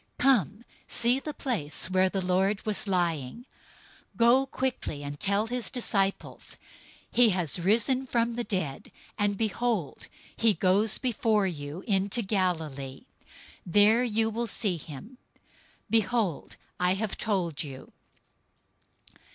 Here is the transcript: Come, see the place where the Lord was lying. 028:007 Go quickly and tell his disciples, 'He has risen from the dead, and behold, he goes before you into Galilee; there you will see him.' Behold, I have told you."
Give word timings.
Come, 0.17 0.65
see 0.87 1.19
the 1.19 1.31
place 1.31 1.87
where 1.87 2.09
the 2.09 2.25
Lord 2.25 2.65
was 2.65 2.87
lying. 2.87 3.45
028:007 4.17 4.17
Go 4.17 4.45
quickly 4.47 5.03
and 5.03 5.19
tell 5.19 5.45
his 5.45 5.69
disciples, 5.69 6.57
'He 7.11 7.29
has 7.29 7.59
risen 7.59 8.07
from 8.07 8.33
the 8.33 8.43
dead, 8.43 8.89
and 9.19 9.37
behold, 9.37 10.07
he 10.35 10.55
goes 10.55 10.97
before 10.97 11.45
you 11.45 11.81
into 11.85 12.23
Galilee; 12.23 13.05
there 13.63 14.03
you 14.03 14.31
will 14.31 14.47
see 14.47 14.77
him.' 14.77 15.19
Behold, 15.87 16.57
I 16.79 16.95
have 16.95 17.15
told 17.15 17.61
you." 17.61 17.91